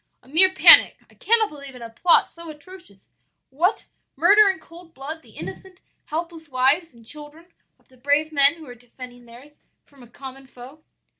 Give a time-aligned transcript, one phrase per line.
[0.23, 0.97] 'A mere panic.
[1.11, 3.07] I cannot believe in a plot so atrocious.
[3.51, 3.85] What!
[4.15, 8.65] murder in cold blood the innocent, helpless wives and children of the brave men who
[8.65, 10.83] are defending theirs from a common foe?